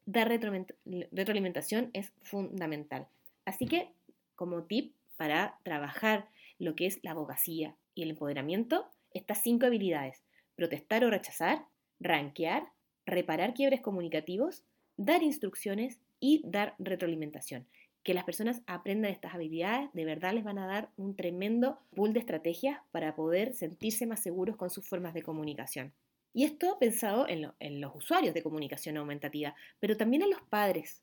dar 0.06 0.28
retroalimentación 0.28 1.90
es 1.92 2.12
fundamental. 2.22 3.06
Así 3.44 3.66
que, 3.66 3.90
como 4.34 4.64
tip 4.64 4.94
para 5.16 5.58
trabajar 5.62 6.28
lo 6.58 6.74
que 6.74 6.86
es 6.86 7.00
la 7.02 7.10
abogacía 7.10 7.76
y 7.94 8.02
el 8.02 8.10
empoderamiento, 8.10 8.88
estas 9.12 9.42
cinco 9.42 9.66
habilidades 9.66 10.22
protestar 10.56 11.04
o 11.04 11.10
rechazar, 11.10 11.66
rankear, 12.00 12.72
reparar 13.06 13.54
quiebres 13.54 13.80
comunicativos, 13.80 14.64
dar 14.96 15.22
instrucciones 15.22 15.98
y 16.20 16.42
dar 16.44 16.74
retroalimentación. 16.78 17.66
Que 18.02 18.14
las 18.14 18.24
personas 18.24 18.62
aprendan 18.66 19.12
estas 19.12 19.34
habilidades 19.34 19.90
de 19.92 20.04
verdad 20.04 20.32
les 20.32 20.44
van 20.44 20.58
a 20.58 20.66
dar 20.66 20.90
un 20.96 21.14
tremendo 21.14 21.78
pool 21.94 22.12
de 22.12 22.20
estrategias 22.20 22.80
para 22.90 23.14
poder 23.14 23.54
sentirse 23.54 24.06
más 24.06 24.20
seguros 24.20 24.56
con 24.56 24.70
sus 24.70 24.86
formas 24.86 25.14
de 25.14 25.22
comunicación. 25.22 25.92
Y 26.34 26.44
esto 26.44 26.78
pensado 26.78 27.28
en, 27.28 27.52
en, 27.60 27.80
los 27.80 27.94
usuarios 27.94 28.34
de 28.34 28.42
comunicación 28.42 28.96
aumentativa, 28.96 29.54
pero 29.80 29.96
también 29.96 30.22
en 30.22 30.30
los 30.30 30.40
padres. 30.42 31.02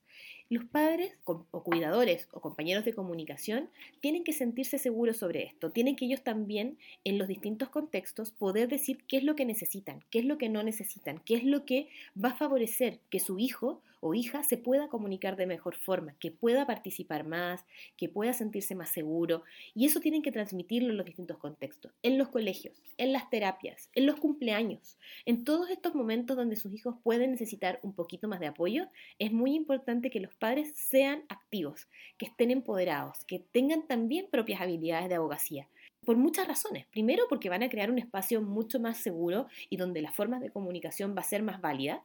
Los 0.50 0.64
padres 0.64 1.16
o 1.26 1.62
cuidadores 1.62 2.26
o 2.32 2.40
compañeros 2.40 2.84
de 2.84 2.92
comunicación 2.92 3.70
tienen 4.00 4.24
que 4.24 4.32
sentirse 4.32 4.78
seguros 4.78 5.18
sobre 5.18 5.44
esto, 5.44 5.70
tienen 5.70 5.94
que 5.94 6.06
ellos 6.06 6.24
también 6.24 6.76
en 7.04 7.18
los 7.18 7.28
distintos 7.28 7.68
contextos 7.68 8.32
poder 8.32 8.66
decir 8.66 9.04
qué 9.06 9.18
es 9.18 9.22
lo 9.22 9.36
que 9.36 9.44
necesitan, 9.44 10.02
qué 10.10 10.18
es 10.18 10.24
lo 10.24 10.38
que 10.38 10.48
no 10.48 10.64
necesitan, 10.64 11.20
qué 11.24 11.36
es 11.36 11.44
lo 11.44 11.64
que 11.64 11.88
va 12.16 12.30
a 12.30 12.36
favorecer 12.36 12.98
que 13.10 13.20
su 13.20 13.38
hijo 13.38 13.80
o 14.00 14.14
hija 14.14 14.42
se 14.42 14.56
pueda 14.56 14.88
comunicar 14.88 15.36
de 15.36 15.46
mejor 15.46 15.76
forma, 15.76 16.14
que 16.18 16.30
pueda 16.30 16.66
participar 16.66 17.26
más, 17.26 17.64
que 17.96 18.08
pueda 18.08 18.32
sentirse 18.32 18.74
más 18.74 18.88
seguro. 18.88 19.44
Y 19.74 19.86
eso 19.86 20.00
tienen 20.00 20.22
que 20.22 20.32
transmitirlo 20.32 20.90
en 20.90 20.96
los 20.96 21.06
distintos 21.06 21.38
contextos, 21.38 21.92
en 22.02 22.18
los 22.18 22.28
colegios, 22.28 22.82
en 22.96 23.12
las 23.12 23.28
terapias, 23.30 23.90
en 23.94 24.06
los 24.06 24.16
cumpleaños, 24.16 24.98
en 25.26 25.44
todos 25.44 25.70
estos 25.70 25.94
momentos 25.94 26.36
donde 26.36 26.56
sus 26.56 26.72
hijos 26.72 26.96
pueden 27.02 27.30
necesitar 27.30 27.78
un 27.82 27.92
poquito 27.92 28.26
más 28.26 28.40
de 28.40 28.46
apoyo, 28.46 28.88
es 29.18 29.32
muy 29.32 29.54
importante 29.54 30.10
que 30.10 30.20
los 30.20 30.34
padres 30.40 30.72
sean 30.74 31.22
activos, 31.28 31.86
que 32.18 32.26
estén 32.26 32.50
empoderados, 32.50 33.24
que 33.26 33.38
tengan 33.38 33.86
también 33.86 34.26
propias 34.28 34.60
habilidades 34.60 35.08
de 35.08 35.14
abogacía 35.14 35.68
por 36.04 36.16
muchas 36.16 36.48
razones. 36.48 36.86
Primero, 36.86 37.26
porque 37.28 37.50
van 37.50 37.62
a 37.62 37.68
crear 37.68 37.90
un 37.90 37.98
espacio 37.98 38.42
mucho 38.42 38.80
más 38.80 38.96
seguro 38.96 39.46
y 39.68 39.76
donde 39.76 40.02
las 40.02 40.16
formas 40.16 40.40
de 40.40 40.50
comunicación 40.50 41.14
va 41.16 41.20
a 41.20 41.24
ser 41.24 41.42
más 41.44 41.60
válida 41.60 42.02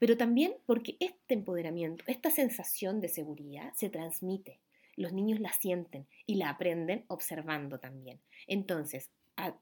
pero 0.00 0.16
también 0.16 0.54
porque 0.66 0.96
este 0.98 1.34
empoderamiento, 1.34 2.02
esta 2.06 2.30
sensación 2.30 3.00
de 3.00 3.08
seguridad 3.08 3.72
se 3.76 3.90
transmite. 3.90 4.58
Los 4.96 5.12
niños 5.12 5.40
la 5.40 5.52
sienten 5.52 6.06
y 6.26 6.36
la 6.36 6.48
aprenden 6.48 7.04
observando 7.06 7.78
también. 7.78 8.18
Entonces, 8.46 9.10
a, 9.46 9.54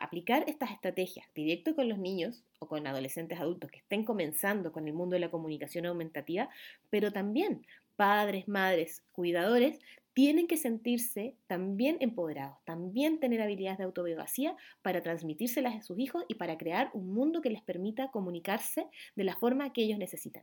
aplicar 0.00 0.44
estas 0.46 0.70
estrategias 0.70 1.26
directo 1.34 1.74
con 1.74 1.88
los 1.88 1.98
niños 1.98 2.44
o 2.60 2.68
con 2.68 2.86
adolescentes 2.86 3.40
adultos 3.40 3.72
que 3.72 3.78
estén 3.78 4.04
comenzando 4.04 4.70
con 4.70 4.86
el 4.86 4.94
mundo 4.94 5.14
de 5.14 5.20
la 5.20 5.32
comunicación 5.32 5.86
aumentativa, 5.86 6.48
pero 6.90 7.10
también 7.10 7.66
padres, 7.96 8.46
madres, 8.46 9.02
cuidadores, 9.10 9.80
tienen 10.18 10.48
que 10.48 10.56
sentirse 10.56 11.36
también 11.46 11.96
empoderados, 12.00 12.56
también 12.64 13.20
tener 13.20 13.40
habilidades 13.40 13.78
de 13.78 13.84
autobiografía 13.84 14.56
para 14.82 15.00
transmitírselas 15.00 15.76
a 15.76 15.82
sus 15.82 15.96
hijos 16.00 16.24
y 16.26 16.34
para 16.34 16.58
crear 16.58 16.90
un 16.92 17.14
mundo 17.14 17.40
que 17.40 17.50
les 17.50 17.62
permita 17.62 18.10
comunicarse 18.10 18.88
de 19.14 19.22
la 19.22 19.36
forma 19.36 19.72
que 19.72 19.82
ellos 19.82 19.96
necesitan. 19.96 20.42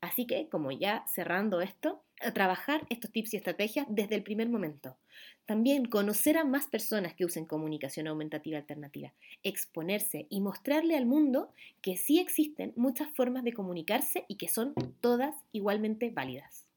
Así 0.00 0.28
que, 0.28 0.48
como 0.48 0.70
ya 0.70 1.04
cerrando 1.08 1.60
esto, 1.60 2.04
trabajar 2.34 2.86
estos 2.88 3.10
tips 3.10 3.34
y 3.34 3.38
estrategias 3.38 3.88
desde 3.90 4.14
el 4.14 4.22
primer 4.22 4.48
momento. 4.48 4.96
También 5.44 5.86
conocer 5.86 6.38
a 6.38 6.44
más 6.44 6.68
personas 6.68 7.14
que 7.14 7.24
usen 7.24 7.46
comunicación 7.46 8.06
aumentativa 8.06 8.58
alternativa, 8.58 9.12
exponerse 9.42 10.28
y 10.30 10.40
mostrarle 10.40 10.96
al 10.96 11.06
mundo 11.06 11.50
que 11.82 11.96
sí 11.96 12.20
existen 12.20 12.74
muchas 12.76 13.10
formas 13.10 13.42
de 13.42 13.54
comunicarse 13.54 14.24
y 14.28 14.36
que 14.36 14.46
son 14.46 14.72
todas 15.00 15.34
igualmente 15.50 16.10
válidas. 16.10 16.68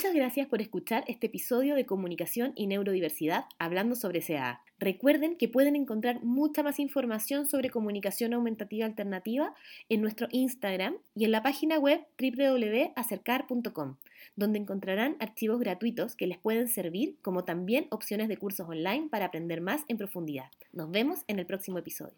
Muchas 0.00 0.14
gracias 0.14 0.46
por 0.48 0.62
escuchar 0.62 1.04
este 1.08 1.26
episodio 1.26 1.74
de 1.74 1.84
Comunicación 1.84 2.54
y 2.56 2.66
Neurodiversidad 2.68 3.44
hablando 3.58 3.94
sobre 3.94 4.22
CAA. 4.22 4.62
Recuerden 4.78 5.36
que 5.36 5.46
pueden 5.46 5.76
encontrar 5.76 6.24
mucha 6.24 6.62
más 6.62 6.80
información 6.80 7.46
sobre 7.46 7.68
comunicación 7.68 8.32
aumentativa 8.32 8.86
alternativa 8.86 9.54
en 9.90 10.00
nuestro 10.00 10.26
Instagram 10.30 10.96
y 11.14 11.26
en 11.26 11.32
la 11.32 11.42
página 11.42 11.78
web 11.78 12.00
www.acercar.com, 12.18 13.96
donde 14.36 14.58
encontrarán 14.58 15.16
archivos 15.20 15.60
gratuitos 15.60 16.16
que 16.16 16.26
les 16.26 16.38
pueden 16.38 16.68
servir 16.68 17.18
como 17.20 17.44
también 17.44 17.86
opciones 17.90 18.28
de 18.28 18.38
cursos 18.38 18.66
online 18.66 19.08
para 19.10 19.26
aprender 19.26 19.60
más 19.60 19.82
en 19.88 19.98
profundidad. 19.98 20.46
Nos 20.72 20.90
vemos 20.90 21.24
en 21.28 21.40
el 21.40 21.44
próximo 21.44 21.76
episodio. 21.76 22.16